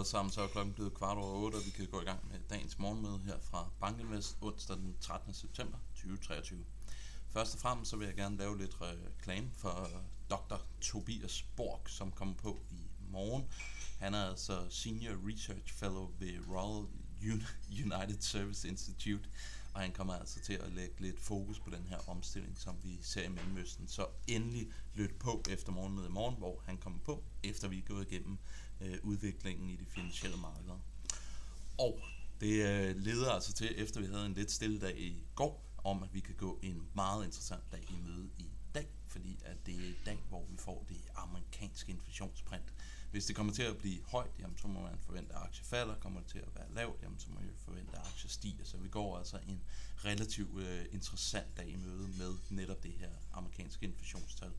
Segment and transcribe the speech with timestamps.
[0.00, 2.28] alle sammen, så er klokken blevet kvart over 8, og vi kan gå i gang
[2.30, 5.34] med dagens morgenmøde her fra Bankinvest onsdag den 13.
[5.34, 6.64] september 2023.
[7.28, 9.90] Først og fremmest så vil jeg gerne lave lidt reklame for
[10.30, 10.56] Dr.
[10.80, 13.44] Tobias Borg, som kommer på i morgen.
[13.98, 16.86] Han er altså Senior Research Fellow ved Royal
[17.70, 19.28] United Service Institute,
[19.74, 22.98] og han kommer altså til at lægge lidt fokus på den her omstilling, som vi
[23.02, 23.88] ser i Mellemøsten.
[23.88, 27.82] Så endelig lyt på efter morgenmødet i morgen, hvor han kommer på, efter vi er
[27.82, 28.38] gået igennem
[28.80, 30.78] øh, udviklingen i de finansielle markeder.
[31.78, 32.00] Og
[32.40, 36.02] det øh, leder altså til, efter vi havde en lidt stille dag i går, om
[36.02, 39.74] at vi kan gå en meget interessant dag i møde i dag, fordi at det
[39.74, 42.72] er i dag, hvor vi får det amerikanske inflationsprint.
[43.10, 45.94] Hvis det kommer til at blive højt, jamen, så må man forvente, at aktier falder.
[45.94, 48.64] Kommer det til at være lavt, jamen, så må man forvente, at aktier stiger.
[48.64, 49.62] Så vi går altså en
[50.04, 54.50] relativt øh, interessant dag i møde med netop det her amerikanske inflationstal.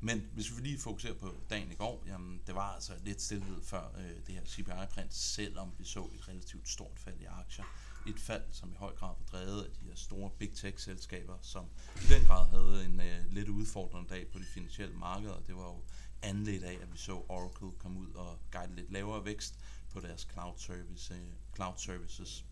[0.00, 3.62] Men hvis vi lige fokuserer på dagen i går, jamen det var altså lidt stillhed
[3.62, 7.64] før øh, det her CPI-print, selvom vi så et relativt stort fald i aktier.
[8.06, 11.64] Et fald, som i høj grad var drevet af de her store big tech-selskaber, som
[11.96, 15.40] i den grad havde en øh, lidt udfordrende dag på de finansielle markeder.
[15.46, 15.82] Det var jo
[16.22, 19.58] anledt af, at vi så Oracle komme ud og guide lidt lavere vækst
[19.92, 21.20] på deres cloud, service, øh,
[21.54, 22.44] cloud services.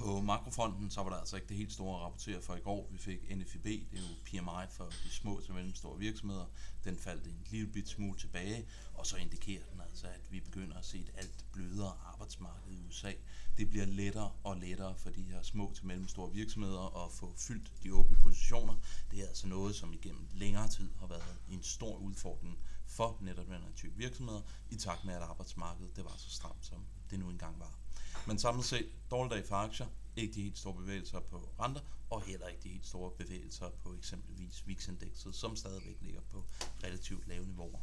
[0.00, 2.88] På makrofronten, så var der altså ikke det helt store at rapportere for i går.
[2.92, 6.44] Vi fik NFIB, det er jo PMI for de små til mellemstore virksomheder.
[6.84, 10.76] Den faldt en lille bit smule tilbage, og så indikerer den altså, at vi begynder
[10.76, 13.12] at se et alt blødere arbejdsmarked i USA.
[13.58, 17.72] Det bliver lettere og lettere for de her små til mellemstore virksomheder at få fyldt
[17.82, 18.74] de åbne positioner.
[19.10, 22.58] Det er altså noget, som igennem længere tid har været en stor udfordring
[22.90, 26.66] for netop den her type virksomheder, i takt med at arbejdsmarkedet det var så stramt,
[26.66, 27.78] som det nu engang var.
[28.26, 31.80] Men samlet set, dårlig dag for aktier, ikke de helt store bevægelser på renter,
[32.10, 36.44] og heller ikke de helt store bevægelser på eksempelvis VIX-indekset, som stadigvæk ligger på
[36.84, 37.80] relativt lave niveauer.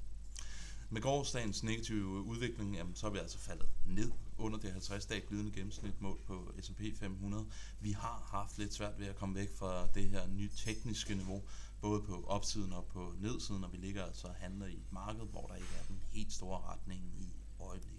[0.90, 5.52] Med gårdsdagens negative udvikling, jamen, så er vi altså faldet ned under det 50-dage glidende
[5.52, 7.46] gennemsnitmål på S&P 500.
[7.80, 11.44] Vi har haft lidt svært ved at komme væk fra det her nye tekniske niveau,
[11.82, 15.26] både på opsiden og på nedsiden, og vi ligger altså og handler i et marked,
[15.26, 17.98] hvor der ikke er den helt store retning i øjeblikket.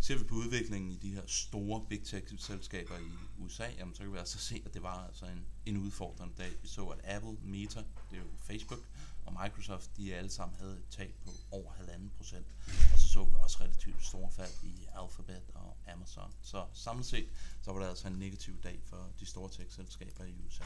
[0.00, 4.12] Ser vi på udviklingen i de her store big tech-selskaber i USA, jamen, så kan
[4.12, 6.50] vi altså se, at det var altså en, en udfordrende dag.
[6.62, 7.78] Vi så, at Apple, Meta,
[8.10, 8.80] det er jo Facebook,
[9.26, 12.46] og Microsoft, de alle sammen havde et tab på over halvanden procent.
[12.92, 16.32] Og så så vi også relativt store fald i Alphabet og Amazon.
[16.42, 17.28] Så samlet set,
[17.62, 20.64] så var det altså en negativ dag for de store tech-selskaber i USA.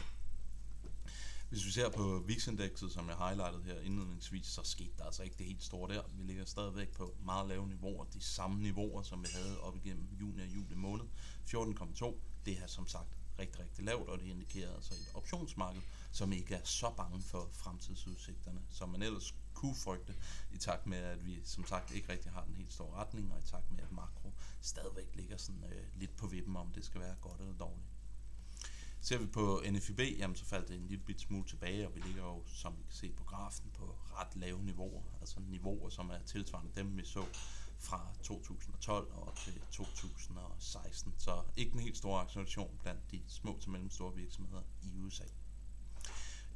[1.48, 5.36] Hvis vi ser på VIX-indekset, som jeg highlightede her indledningsvis, så skete der altså ikke
[5.38, 6.03] det helt store der.
[6.14, 10.09] Vi ligger stadigvæk på meget lave niveauer, de samme niveauer, som vi havde op igennem
[10.20, 11.04] juni og juli måned.
[11.47, 12.14] 14,2,
[12.47, 15.82] det er som sagt rigtig, rigtig lavt, og det indikerer altså et optionsmarked,
[16.12, 20.15] som ikke er så bange for fremtidsudsigterne, som man ellers kunne frygte,
[20.53, 23.38] i takt med, at vi som sagt ikke rigtig har den helt store retning, og
[23.38, 27.00] i takt med, at makro stadigvæk ligger sådan øh, lidt på vippen, om det skal
[27.00, 27.97] være godt eller dårligt.
[29.00, 32.00] Ser vi på NFIB, jamen så faldt det en lille bit smule tilbage, og vi
[32.00, 35.03] ligger jo, som vi kan se på grafen, på ret lave niveauer.
[35.20, 37.25] Altså niveauer, som er tilsvarende dem, vi så
[37.78, 41.14] fra 2012 og til 2016.
[41.19, 45.25] Så ikke en helt stor acceleration blandt de små til mellemstore virksomheder i USA.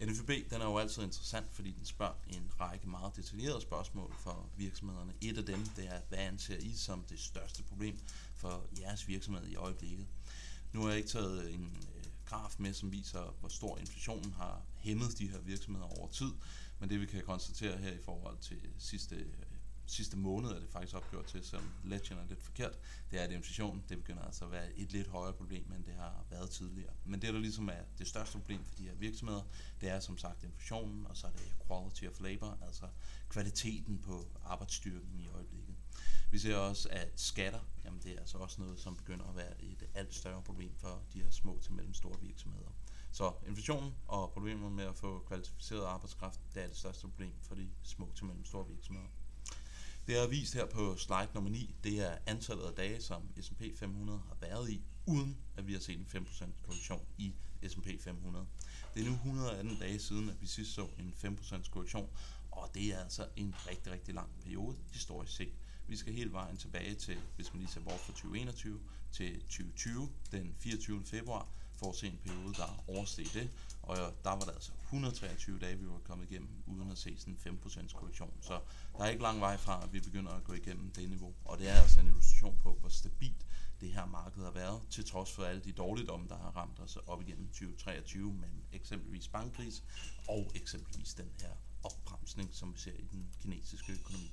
[0.01, 4.51] NFB den er jo altid interessant, fordi den spørger en række meget detaljerede spørgsmål for
[4.57, 5.13] virksomhederne.
[5.21, 7.99] Et af dem, det er, hvad anser I som det største problem
[8.35, 10.07] for jeres virksomhed i øjeblikket?
[10.73, 11.77] Nu har jeg ikke taget en
[12.25, 16.33] graf med, som viser, hvor stor inflationen har hæmmet de her virksomheder over tid.
[16.79, 19.27] Men det vi kan konstatere her i forhold til sidste,
[19.93, 22.79] sidste måned, er det faktisk opgjort til, som Legend er lidt forkert,
[23.11, 25.95] det er, at inflationen det begynder altså at være et lidt højere problem, end det
[25.95, 26.93] har været tidligere.
[27.05, 29.43] Men det, der ligesom er det største problem for de her virksomheder,
[29.81, 32.89] det er som sagt inflationen, og så er det quality of labor, altså
[33.29, 35.75] kvaliteten på arbejdsstyrken i øjeblikket.
[36.31, 39.63] Vi ser også, at skatter, jamen det er altså også noget, som begynder at være
[39.65, 42.71] et alt større problem for de her små til mellemstore virksomheder.
[43.11, 47.55] Så inflationen og problemet med at få kvalificeret arbejdskraft, det er det største problem for
[47.55, 49.09] de små til mellemstore virksomheder.
[50.07, 51.75] Det er vist her på slide nummer 9.
[51.85, 55.81] Det er antallet af dage, som S&P 500 har været i, uden at vi har
[55.81, 57.35] set en 5% korrektion i
[57.69, 58.47] S&P 500.
[58.95, 62.11] Det er nu 118 dage siden, at vi sidst så en 5% korrektion,
[62.51, 65.53] og det er altså en rigtig, rigtig lang periode historisk set.
[65.89, 68.81] Vi skal helt vejen tilbage til, hvis man lige ser bort fra 2021,
[69.13, 71.05] til 2020, den 24.
[71.05, 71.49] februar,
[71.83, 73.51] for at se en periode, der oversteg det.
[73.83, 77.39] Og der var der altså 123 dage, vi var kommet igennem, uden at se sådan
[77.47, 78.33] en 5% korrektion.
[78.41, 78.61] Så
[78.99, 81.35] der er ikke lang vej fra, at vi begynder at gå igennem det niveau.
[81.45, 83.47] Og det er altså en illustration på, hvor stabilt
[83.81, 86.97] det her marked har været, til trods for alle de dårligdomme, der har ramt os
[86.97, 89.83] op igennem 2023, men eksempelvis bankkris
[90.29, 91.51] og eksempelvis den her
[91.83, 94.33] opbremsning, som vi ser i den kinesiske økonomi.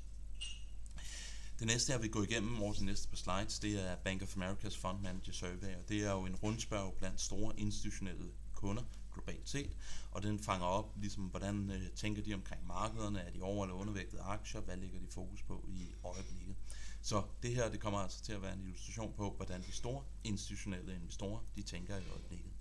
[1.59, 4.37] Det næste, jeg vil gå igennem over de næste par slides, det er Bank of
[4.37, 8.83] America's Fund Manager Survey, og det er jo en rundspørg blandt store institutionelle kunder
[9.13, 9.77] globalt set,
[10.11, 13.75] og den fanger op, ligesom hvordan øh, tænker de omkring markederne, er de over- eller
[13.75, 16.55] undervægtede aktier, hvad ligger de fokus på i øjeblikket.
[17.01, 20.03] Så det her, det kommer altså til at være en illustration på, hvordan de store
[20.23, 22.51] institutionelle investorer, de tænker i øjeblikket.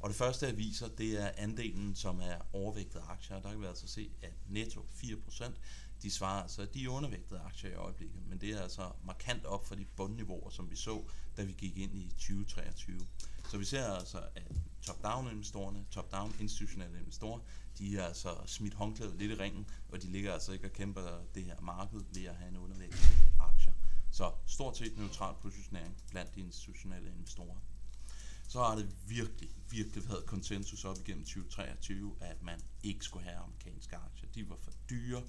[0.00, 3.40] Og det første, jeg viser, det er andelen, som er overvægtede aktier.
[3.40, 5.52] Der kan vi altså se, at netto 4%,
[6.02, 9.44] de svarer altså, at de er undervægtede aktier i øjeblikket, men det er altså markant
[9.44, 11.04] op for de bundniveauer, som vi så,
[11.36, 13.00] da vi gik ind i 2023.
[13.50, 14.52] Så vi ser altså, at
[14.82, 17.40] top-down investorerne, top-down institutionelle investorer,
[17.78, 21.20] de er altså smidt håndklædet lidt i ringen, og de ligger altså ikke og kæmper
[21.34, 23.10] det her marked ved at have en undervægt
[23.40, 23.72] aktier.
[24.10, 27.56] Så stort set neutral positionering blandt de institutionelle investorer.
[28.48, 33.36] Så har det virkelig, virkelig været konsensus op igennem 2023, at man ikke skulle have
[33.36, 34.28] amerikanske aktier.
[34.34, 35.22] De var for dyre,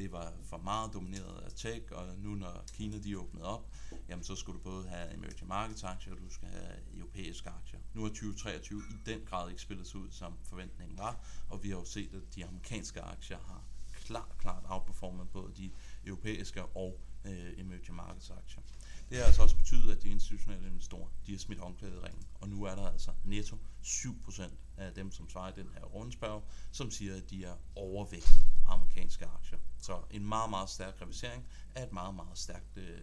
[0.00, 3.70] det var for meget domineret af tech, og nu når Kina de åbnede op,
[4.08, 7.80] jamen så skulle du både have emerging markets aktier, og du skal have europæiske aktier.
[7.94, 11.70] Nu har 2023 i den grad ikke spillet sig ud, som forventningen var, og vi
[11.70, 15.70] har jo set, at de amerikanske aktier har klart, klart outperformet både de
[16.06, 18.62] europæiske og øh, emerging markets aktier.
[19.10, 22.26] Det har altså også betydet, at de institutionelle investorer, de har smidt håndklædet i ringen,
[22.40, 24.42] og nu er der altså netto 7%
[24.76, 26.42] af dem, som svarer i den her rundspørg,
[26.72, 29.58] som siger, at de er overvægtet amerikanske aktier.
[29.78, 33.00] Så en meget, meget stærk revisering af et meget, meget stærkt øh,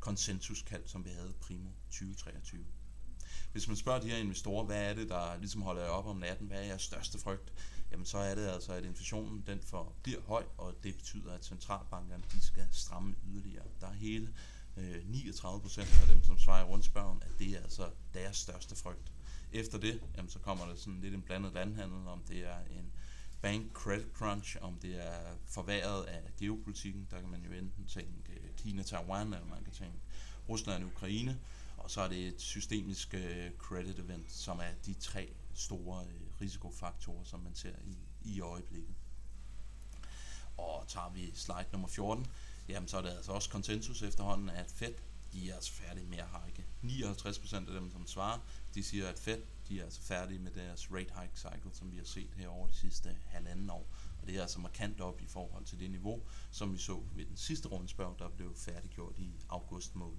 [0.00, 2.64] konsensuskald, som vi havde primo 2023.
[3.52, 6.16] Hvis man spørger de her investorer, hvad er det, der ligesom holder jer op om
[6.16, 7.52] natten, hvad er jeres største frygt,
[7.90, 11.44] jamen så er det altså, at inflationen den for, bliver høj, og det betyder, at
[11.44, 13.64] centralbankerne de skal stramme yderligere.
[13.80, 14.34] Der er hele
[14.78, 18.76] øh, 39 procent af dem, som svarer i rundspørgen, at det er altså deres største
[18.76, 19.12] frygt.
[19.52, 22.92] Efter det, jamen, så kommer der sådan lidt en blandet landhandel, om det er en
[23.42, 28.32] bank credit crunch, om det er forværet af geopolitikken, der kan man jo enten tænke
[28.32, 29.98] øh, Kina-Taiwan, eller man kan tænke
[30.48, 31.38] Rusland-Ukraine,
[31.76, 36.40] og så er det et systemisk øh, credit event, som er de tre store øh,
[36.40, 38.94] risikofaktorer, som man ser i, i øjeblikket.
[40.56, 42.26] Og tager vi slide nummer 14,
[42.68, 44.94] jamen så er det altså også konsensus efterhånden, at Fed,
[45.32, 46.66] de er altså færdige med at hike.
[46.84, 48.38] 59% af dem, som svarer,
[48.74, 51.96] de siger, at Fed, de er altså færdige med deres rate hike cycle, som vi
[51.96, 53.86] har set her over de sidste halvanden år.
[54.20, 57.24] Og det er altså markant op i forhold til det niveau, som vi så ved
[57.24, 60.18] den sidste rundspørg, der blev færdiggjort i august måned.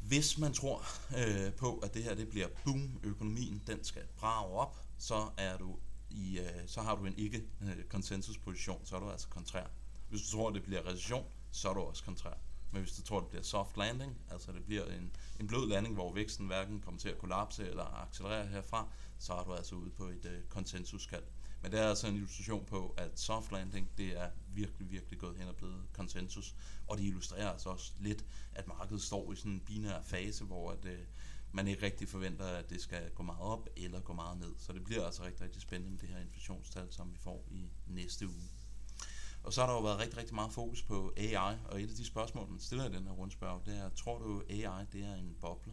[0.00, 0.82] Hvis man tror
[1.18, 5.56] øh, på, at det her det bliver boom, økonomien den skal brage op, så er
[5.56, 5.78] du
[6.10, 9.66] i, øh, så har du en ikke øh, konsensusposition, så er du altså kontrær.
[10.08, 12.34] Hvis du tror, det bliver recession, så er du også kontrær.
[12.72, 15.94] Men hvis du tror, det bliver soft landing, altså det bliver en, en blød landing,
[15.94, 18.88] hvor væksten hverken kommer til at kollapse eller accelerere herfra,
[19.18, 21.24] så er du altså ude på et øh, konsensuskald.
[21.62, 25.36] Men det er altså en illustration på, at soft landing, det er virkelig, virkelig gået
[25.36, 26.54] hen og blevet konsensus.
[26.86, 30.70] Og det illustrerer altså også lidt, at markedet står i sådan en binær fase, hvor
[30.70, 30.98] at, øh,
[31.52, 34.54] man ikke rigtig forventer, at det skal gå meget op eller gå meget ned.
[34.58, 37.70] Så det bliver altså rigtig, rigtig spændende med det her inflationstal, som vi får i
[37.86, 38.48] næste uge.
[39.46, 41.96] Og så har der jo været rigtig, rigtig meget fokus på AI, og et af
[41.96, 45.14] de spørgsmål, man stiller i den her rundspørg, det er, tror du AI det er
[45.14, 45.72] en boble?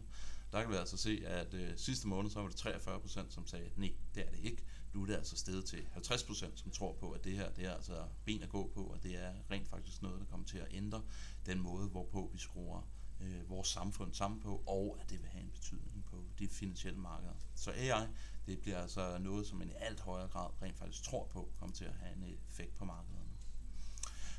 [0.52, 3.70] Der kan vi altså se, at øh, sidste måned, så var det 43% som sagde,
[3.76, 4.62] nej, det er det ikke.
[4.92, 7.74] Nu er det altså steget til 50% som tror på, at det her det er
[7.74, 10.66] altså ben at gå på, og det er rent faktisk noget, der kommer til at
[10.70, 11.02] ændre
[11.46, 12.88] den måde, hvorpå vi skruer
[13.20, 17.00] øh, vores samfund sammen på, og at det vil have en betydning på de finansielle
[17.00, 17.34] markeder.
[17.54, 18.06] Så AI,
[18.46, 21.76] det bliver altså noget, som man i alt højere grad rent faktisk tror på, kommer
[21.76, 23.33] til at have en effekt på markederne.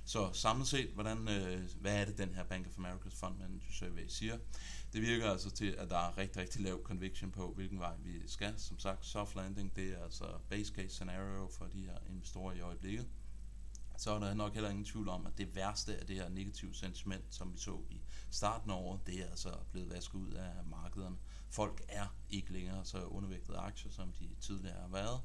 [0.07, 3.71] Så samlet set, hvordan, øh, hvad er det, den her Bank of America's Fund Manager
[3.71, 4.37] Survey siger?
[4.93, 8.27] Det virker altså til, at der er rigtig, rigtig lav conviction på, hvilken vej vi
[8.27, 8.53] skal.
[8.59, 12.59] Som sagt, soft landing, det er altså base case scenario for de her investorer i
[12.59, 13.07] øjeblikket.
[13.97, 16.73] Så er der nok heller ingen tvivl om, at det værste af det her negative
[16.73, 20.51] sentiment, som vi så i starten af året, det er altså blevet vasket ud af
[20.65, 21.17] markederne.
[21.49, 25.21] Folk er ikke længere så undervægtede aktier, som de tidligere har været.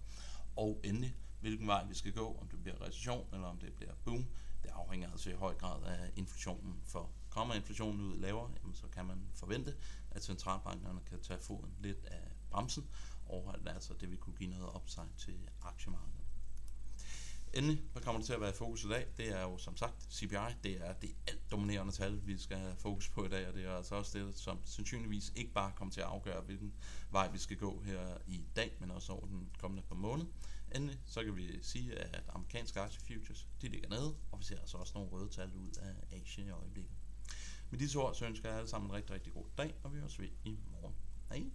[0.57, 3.95] Og endelig, hvilken vej vi skal gå, om det bliver recession eller om det bliver
[4.05, 4.27] boom,
[4.71, 6.81] det afhænger altså i høj grad af inflationen.
[6.85, 9.75] For kommer inflationen ud lavere, jamen så kan man forvente,
[10.11, 12.87] at centralbankerne kan tage foden lidt af bremsen,
[13.27, 16.21] og at altså det vil kunne give noget upside til aktiemarkedet.
[17.55, 19.07] Endelig, hvad kommer det til at være i fokus i dag?
[19.17, 22.77] Det er jo som sagt CPI, det er det alt dominerende tal, vi skal have
[22.77, 25.93] fokus på i dag, og det er altså også det, som sandsynligvis ikke bare kommer
[25.93, 26.75] til at afgøre, hvilken
[27.11, 30.29] vej vi skal gå her i dag, men også over den kommende par måneder.
[30.75, 34.77] Endelig så kan vi sige, at amerikanske aktiefutures de ligger nede, og vi ser altså
[34.77, 36.93] også nogle røde tal ud af Asien i øjeblikket.
[37.71, 39.99] Med disse ord så ønsker jeg alle sammen en rigtig, rigtig god dag, og vi
[39.99, 40.95] høres ved i morgen.
[41.29, 41.51] Hej!